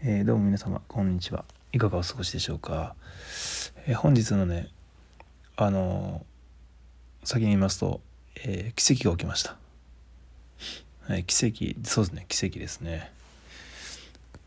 [0.00, 1.44] えー、どうも皆様こんにちは。
[1.72, 2.94] いかがお過ごしでしょうか、
[3.84, 4.68] えー、本日のね
[5.56, 8.00] あのー、先に言いますと、
[8.36, 9.56] え奇跡が起きました。
[11.08, 13.10] はい奇跡そうですね奇跡ですね。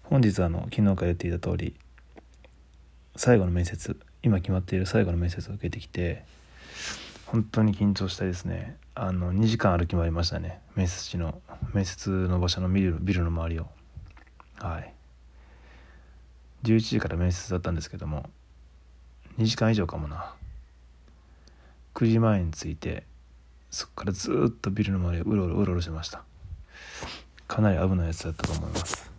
[0.03, 1.75] 本日あの昨日から言っていた通り
[3.17, 6.23] 最後の面接今決まっている最後の面接を受けてきて
[7.25, 8.77] 本当に緊張したいですね。
[8.95, 10.61] あの2時間歩き回りましたね。
[10.77, 11.41] 面接地の
[11.73, 13.67] 面接の場所のビルビルの周りを。
[14.57, 14.93] はい。
[16.63, 18.29] 11時から面接だったんですけども
[19.37, 20.33] 2時間以上かもな。
[21.93, 23.03] 9時前に着いて
[23.69, 26.23] そこからずっとビルの周りをうろうろうろうろしました。
[27.47, 29.11] かなり危ないやつだったと思います。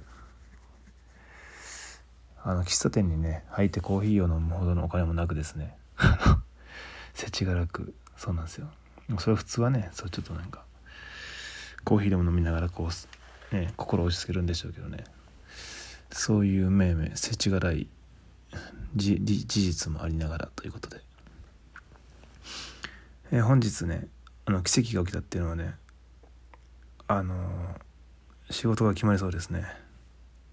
[2.44, 5.76] あの喫茶店にね入ってコーヒーを飲むほどのお金もなくですね。
[7.14, 7.94] 世知辛く。
[8.16, 8.68] そうなんですよ。
[9.18, 10.64] それは普通はねそうちょっとなんか
[11.84, 12.88] コーヒーでも飲みながらこ
[13.52, 15.04] うね心を落ち着けるんでしょうけどね。
[16.12, 17.88] そういう命名世知辛い
[18.94, 21.00] 事実もありながらということで、
[23.32, 24.06] えー、本日ね
[24.44, 25.74] あの奇跡が起きたっていうのはね
[27.08, 29.66] あのー、仕事が決まりそうですね。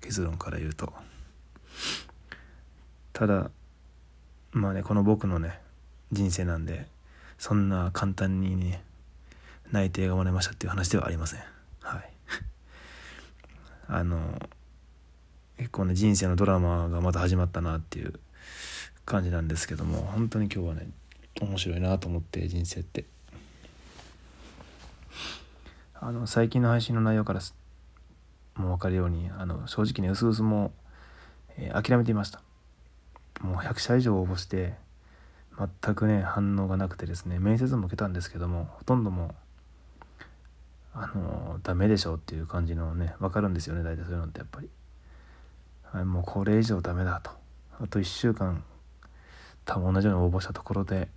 [0.02, 0.92] 結論から言うと。
[3.14, 3.52] ただ
[4.52, 5.60] まあねこの僕のね
[6.12, 6.88] 人生なんで
[7.38, 8.84] そんな簡単にね
[9.72, 11.40] 内定がもらいましたっていう話ではありません。
[11.82, 12.14] はい。
[13.88, 14.59] あのー
[15.60, 18.14] 結構ね人生のドラマがまた始まったなっていう
[19.06, 20.88] 感じなんですけども本当に今日はね
[21.42, 23.06] 面白いなと思って人生って。
[26.02, 27.42] あの最近の配信の内容から
[28.56, 30.72] もう分かるようにあの正直ねうすうすもう、
[31.58, 32.42] えー、諦めていました。
[33.42, 34.76] もう100社以上応募して
[35.84, 39.36] 全くね反応がなくてですね面接も受けたんですけどもほとんども
[40.94, 44.70] あのダメでしょうっていう感じのね分かるんですよね大体そういうのってやっぱり。
[45.92, 47.32] はい、もうこれ以上ダメだと。
[47.82, 48.64] あと1週間
[49.66, 51.08] 多分同じように応募したところで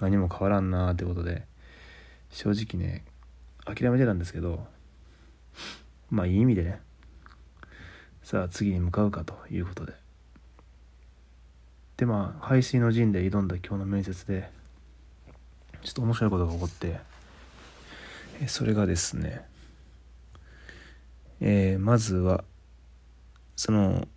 [0.00, 1.44] 何も変わらんなーってことで
[2.30, 3.04] 正直ね
[3.64, 4.66] 諦めてたんですけど
[6.10, 6.80] まあいい意味でね
[8.22, 9.92] さあ次に向かうかということで。
[11.96, 14.48] でまあ排水の陣で挑んだ今日の面接で
[15.82, 17.00] ちょっと面白いことが起こって
[18.46, 19.44] それがですね
[21.42, 22.44] えー、まずは
[23.60, 24.08] その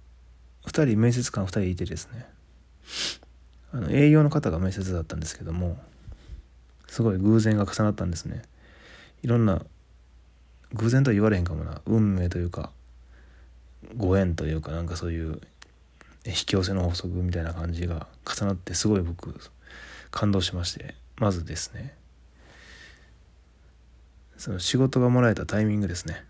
[0.68, 2.26] 2人面接官2人いてですね。
[3.74, 5.78] あの営業の方が面接だったんですけども
[6.88, 8.44] すごい偶然が重なったんですね。
[9.22, 9.62] いろんな
[10.72, 11.82] 偶然とは言われへんかもな。
[11.86, 12.72] 運命というか
[13.98, 15.42] ご縁というかなんかそういう
[16.26, 19.38] 引き寄せの法則みたいな感じが重なってすごい僕
[20.10, 21.94] 感動しましてまずですね。
[24.38, 26.24] その仕事がもらえたタイミングですね。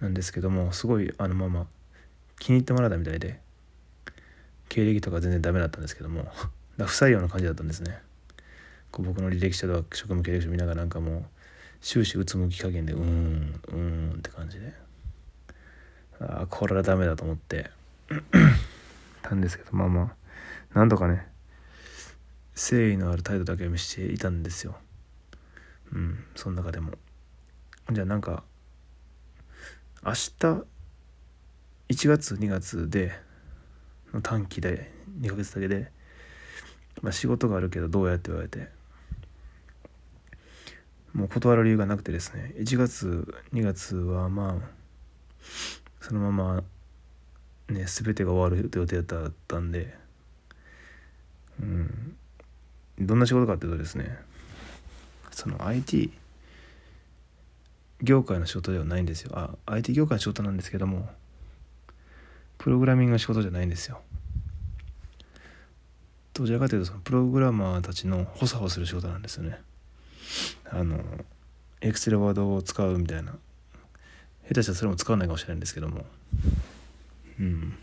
[0.00, 1.66] なんですけどもすごいあのまま
[2.38, 3.40] 気に入ってもらったみたいで
[4.68, 6.30] 経歴とか全然ダメだったんですけども
[6.76, 8.00] 不採用な感じだったんですね。
[8.90, 11.24] こう僕の履歴書とか職務経歴書見ながらなんかもう
[11.80, 14.72] 終始うつむき加減でうーんうーんって感じで。
[16.20, 17.70] ああこれはダメだと思って。
[19.22, 20.14] たんですけどまあま
[20.74, 21.26] あなんとかね
[22.54, 24.76] 誠意のある態度だけは見せていたんですよ。
[25.92, 26.92] うんその中でも。
[27.90, 28.42] じゃあなんか
[30.04, 30.64] 明日
[31.88, 33.12] 1月2月で
[34.12, 35.90] の短期で2ヶ月だけで、
[37.02, 38.68] まあ、仕事があるけどどうやって言われて。
[41.14, 42.54] もう断る理由がなくてですね。
[42.58, 44.68] 1月2月はまあ
[46.00, 46.62] そのまま
[47.68, 49.96] ね全てが終わる予定だったんで。
[51.60, 52.16] うん。
[53.00, 54.18] どんな仕事かっていうとですね
[55.30, 56.12] その IT
[58.02, 59.32] 業界の仕事ではないんですよ。
[59.34, 61.08] あ IT 業界の仕事なんですけども
[62.58, 64.00] プログラミングの仕事じゃないんですよ。
[66.34, 69.60] どちらかというとそのプログラマーたちの補佐をする仕事なんですよね。
[70.70, 71.00] あの
[71.80, 73.32] エクセルワードを使うみたいな。
[74.48, 76.04] 下手したらそれも使わないかもしれないんですけども。
[77.40, 77.76] うん。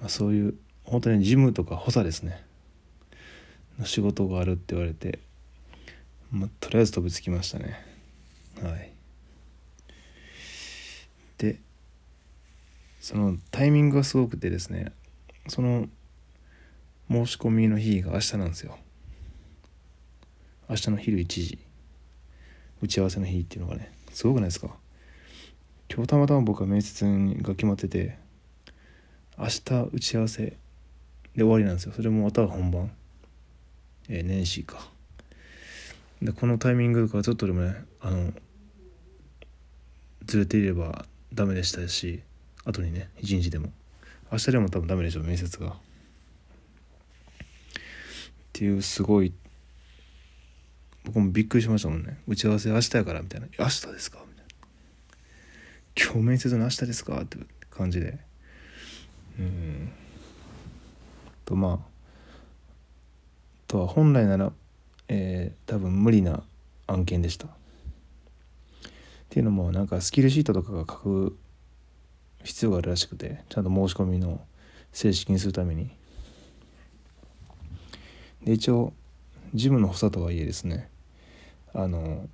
[0.00, 2.44] まあそういう本当に事務とか補佐ですね。
[3.78, 5.20] の仕事があるって言われて
[6.30, 7.84] まあ、とりあえず飛びつきましたね。
[8.62, 8.92] はい。
[11.38, 11.60] で
[13.00, 14.92] そのタイミングがすごくてですね
[15.46, 15.88] その
[17.10, 18.76] 申し込みの日が明日なんですよ。
[20.68, 21.58] 明日の昼1時。
[22.82, 24.76] 打ち合わせの日っていうのがねすごくないですか？
[25.90, 27.04] 今日たまたま僕は面接
[27.40, 28.18] が決まってて
[29.38, 29.60] 明日
[29.92, 30.56] 打ち合わせで
[31.36, 31.92] 終わりなんですよ。
[31.92, 32.92] それもまた本番。
[34.08, 34.90] えー、年始か。
[36.22, 38.32] でこのタイミングとかちょっとでもねあの
[40.26, 42.22] ずれていればダメでしたし
[42.64, 43.72] 後にね一日でも。
[44.30, 45.68] 明日でも多分ダメでしょう面接が。
[45.68, 45.72] っ
[48.52, 49.32] ていうすごい
[51.04, 52.18] 僕もびっくりしましたもんね。
[52.26, 54.52] 打ち合わせ明日やからみたいな「明日ですか?」みたいな
[55.96, 57.38] 「今日面接の明日ですか?」って
[57.70, 58.18] 感じで。
[59.38, 59.88] うん。
[61.46, 61.88] とまあ
[63.66, 64.52] とは本来なら、
[65.08, 66.42] えー、多分無理な
[66.86, 67.46] 案件でした。
[67.46, 67.50] っ
[69.30, 71.38] ていうのもなんかスキルシートとかが書く
[72.44, 74.40] 必要があるらしくてちゃんと申し込みの
[74.92, 75.90] 正式にするために。
[78.44, 78.92] で一応
[79.54, 80.88] 事務の補佐とはいえですね
[81.74, 82.28] あの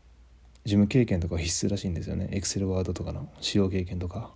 [0.65, 2.29] 事務経験とか必須らしいんですよね。
[2.31, 4.33] エクセルワードとかの使用経験とか。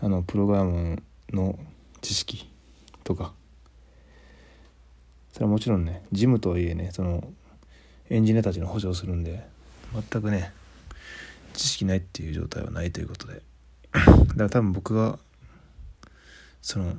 [0.00, 1.02] あのプログラム
[1.32, 1.58] の
[2.00, 2.48] 知識
[3.02, 3.32] とか。
[5.36, 7.22] それはもちろんね事務とはいえねその
[8.08, 9.46] エンジニアたちの補助をするんで
[10.10, 10.50] 全くね
[11.52, 13.42] 知識ないっていう状態はないということで。
[13.92, 15.18] だから多分僕が
[16.62, 16.94] その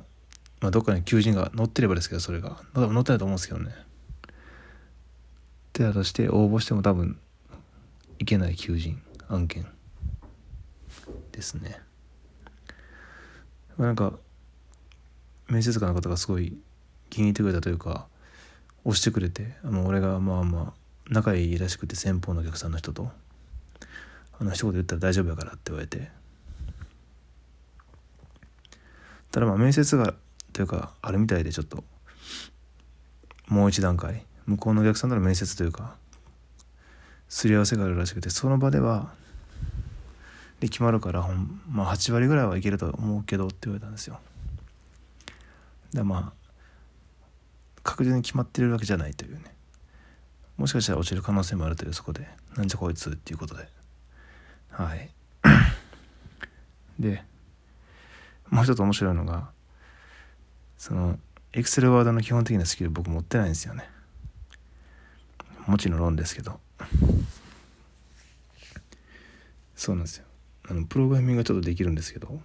[0.60, 2.60] まあどっかに求人が載ってればですけどそれが。
[2.76, 3.72] 載ってないと思うんですけどね。
[5.72, 7.18] 手だとして応募しても多分
[8.20, 9.66] いけない求人案件。
[11.32, 11.80] ですね。
[13.76, 14.12] なんか
[15.48, 16.56] 面接官の方がすごい
[17.10, 18.06] 気に入ってくれたというか
[18.88, 20.72] 押してくれてあの俺がまあまあ
[21.10, 23.10] 仲いいらしくて先方のお客さんの人と
[24.40, 26.10] あの一言言ったら大丈夫やからって言われて。
[29.30, 30.14] ただまあ面接が
[30.54, 31.84] というかあるみたいでちょっと
[33.46, 35.96] もう一段階向こうのお客さんとの面接というか
[37.28, 39.12] すり合わせがあるらしくてその場では
[40.60, 44.18] で決まるからほん、まあ、8割ぐらいはいけると思うけどって言われたんですよ。
[45.92, 46.37] だまあ
[47.82, 49.44] 確実に決まってるわけじゃないというね。
[50.56, 52.26] もしかしたら落ちる可能性もあるというそこで。
[52.56, 53.68] なんじゃこいつっていうことで。
[54.70, 55.10] はい。
[56.98, 57.22] で
[58.50, 59.50] もう一つ面白いのが
[60.76, 61.18] その
[61.52, 63.88] エクセルワードの基本的なスキル僕持ってないんですよね。
[65.66, 66.60] もちろん論ですけど。
[69.74, 70.24] そうなんですよ。
[70.68, 72.40] あのプログラミングがちょっとできるんですけど。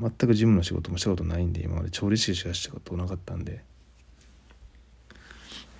[0.00, 3.64] 全く事務の仕事もしたことないんで今まで調理師しかしたことなかったんで、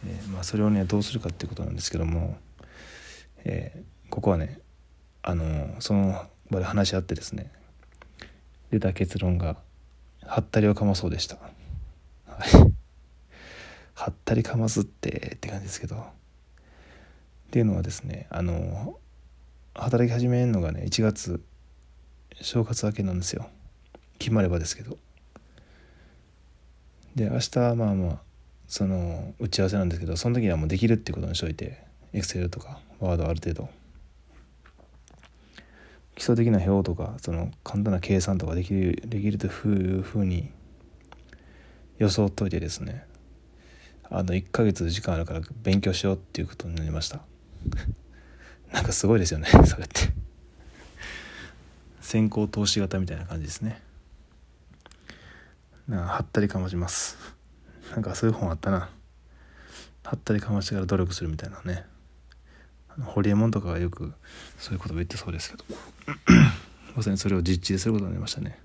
[0.06, 2.36] えー、まあ、それをねどうするかっていうことなんですけども、
[3.44, 4.60] えー、ここはね
[5.22, 7.52] あのその場で話し合ってですね
[8.70, 9.56] 出た結論が
[10.26, 11.38] はったりをかまそうでした。
[13.94, 15.96] はったりかますってって感じですけど。
[17.48, 18.98] っていうのはですねあの
[19.74, 21.42] 働き始めるのがね1月
[22.40, 23.48] 正月明けなんですよ。
[24.18, 24.98] 決まればですけど。
[27.14, 28.18] で明日まあまあ
[28.68, 31.82] その打ち合わせなんですけどその時はもうできるってことにしといて
[32.12, 33.68] エクセルとかワードある程度。
[36.14, 40.50] 基礎的な表とかその簡単な計算とかできるできるというふうに
[41.98, 43.04] 装っといてですね。
[44.10, 47.20] あの1ヶ月時間あるから勉強しようっていうことになりました。
[48.72, 50.12] なんかすごいですよねそれって。
[52.00, 53.80] 先行投資型みたいな感じですね。
[55.88, 57.16] なはったりかまします。
[57.92, 58.90] なんかそういう本あったな。
[60.04, 61.84] はったりかましてから努力するみたいなね。
[63.00, 64.12] ホリエモンとかがよく
[64.58, 65.64] そういうこと言ってそうですけど。
[66.94, 68.60] まさにそれを実地ですることになりましたね。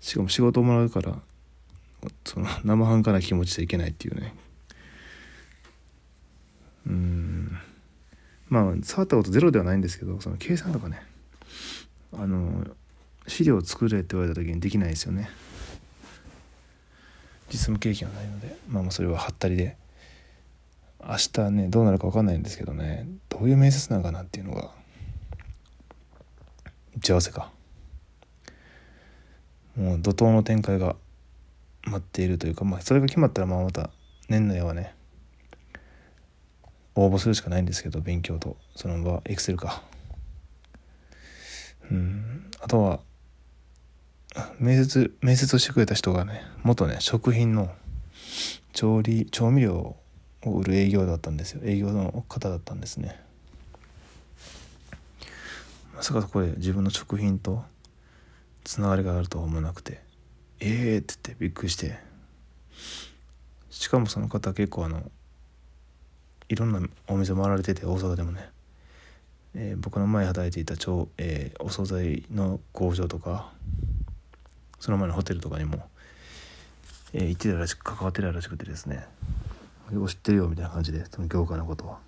[0.00, 1.20] しかも仕事をもらうから
[2.24, 4.34] その生半可な気持ちでいけないっていうね。
[6.86, 7.58] うん。
[8.48, 11.02] まあ触ったことゼロではないんですけどその計算とかね。
[12.12, 12.66] あの
[13.26, 15.30] 資料を作れって言われた時にできないですよね。
[17.50, 19.76] 実務経験はないのでまあまあそれははったりで
[21.06, 24.70] 明日ねどうなるか分かんないんですけどねどういう面接なのかなっていうのが
[26.96, 27.50] 打ち合わせか。
[29.76, 30.94] もう怒涛の展開が
[31.82, 33.90] 待っているというか、まあ、それが決まったらまあまた
[34.28, 34.94] 年内はね
[36.94, 39.82] 応募するしかないんですけど勉強とその場エクセルか。
[41.90, 42.50] うん。
[42.60, 43.00] あとは
[44.58, 47.70] 面接面接をしてくれた人がね元ね食品の
[48.72, 49.96] 調理調味料
[50.44, 51.60] を売る営業だったんですよ。
[51.64, 53.20] 営業の方だったんですね。
[55.94, 57.62] まさかそこれ自分の食品と
[58.64, 60.00] つながりがあるとは思わなくて
[60.60, 62.14] ええー、って言ってびっくりして。
[63.74, 65.02] しかもその方結構あの
[66.48, 68.48] いろんなお店回られてて大阪でもね、
[69.54, 73.52] えー、僕の前働いていた超、えー、お惣菜の工場とか
[74.84, 75.88] その前のホテルとかにも、
[77.14, 79.06] えー、行ってたらしく関わってたらしくてですね。
[79.88, 82.00] 結構知ってるよみたいな感じでその業界のことは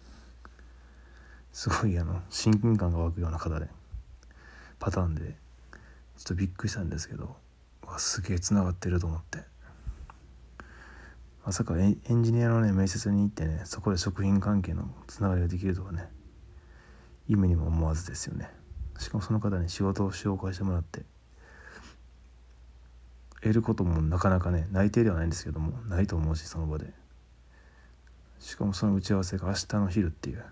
[1.54, 3.68] すごいあの親近感が湧くような方で
[4.78, 5.33] パターンでちょ
[6.21, 7.35] っとびっくりしたんですけど
[7.87, 9.38] わすげえつながってると思って。
[11.47, 16.11] まさかエンジニアのね面接に行ってねそこで食品関係のつながりができるとはね
[17.26, 18.50] 夢にも思わずですよね。
[18.99, 21.06] しかもその方に仕事を紹介してもらって
[23.43, 26.93] 得ることもなかなかね内定ではないんですけどもないと思うしその場で。
[28.38, 30.45] しかもその打ち合わせが明日の昼っていう。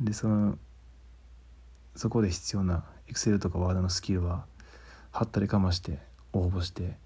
[0.00, 0.58] でその
[1.94, 4.44] そこで必要な Excel とか Word のスキルは
[5.12, 5.98] はったりかまして
[6.32, 6.98] 応募して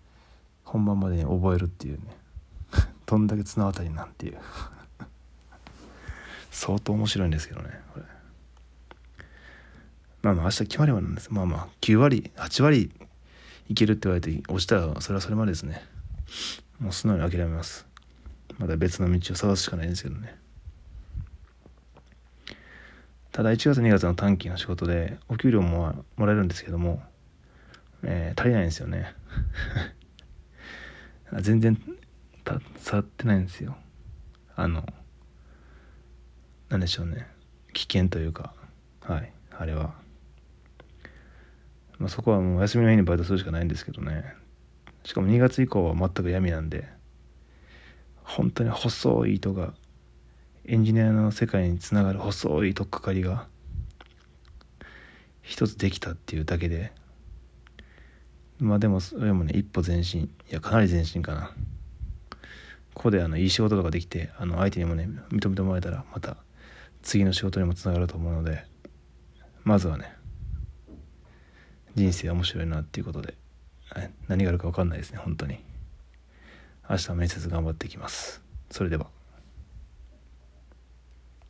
[0.65, 2.17] 本番までに覚えるっていうね。
[3.07, 4.39] どんだけ綱渡りなんていう。
[6.51, 8.20] 相当面白いんですけどねこれ。
[10.23, 11.33] まあまあ明日決まればなんです。
[11.33, 12.91] まあまあ9割8割
[13.69, 15.83] いけるって言われて落ちたらそれはそれまでですね。
[16.79, 17.87] もう素直に諦めます。
[18.59, 20.37] まだ別の道を探すしかないんですけどね。
[23.33, 27.03] ただ1月2月の短期の仕事でお給料ももらえるんですけども、
[28.03, 29.15] えー、足りないんですよね。
[31.41, 31.81] 全然
[32.45, 33.77] た触ってないんですよ。
[34.57, 34.85] あの
[36.69, 37.27] なんでしょうね。
[37.73, 38.53] 危険というか。
[39.01, 39.33] はい。
[39.51, 39.95] あれは、
[42.01, 44.35] まあ、そこはもう休みの日にバイトするしかないんですけどね。
[45.05, 46.89] しかも2月以降は全く闇なんで
[48.23, 49.75] 本当に細い糸が
[50.65, 53.47] エンジニアの世界につながる細い取っかかりが
[55.43, 56.93] 一つできたっていうだけで
[58.59, 61.53] まあでもそれもね一歩前進いやかなり前進かな。
[62.95, 66.37] ここであのいい仕事とかできてあの相手にもね認めてもらえたらまた
[67.03, 68.65] 次の仕事にもつながると思うので
[69.65, 70.20] まずはね
[72.01, 73.35] 人生面白いなっていうことで、
[74.27, 75.59] 何があるか分かんないですね本当に。
[76.89, 78.41] 明日面接頑張っていきます。
[78.71, 79.07] それでは。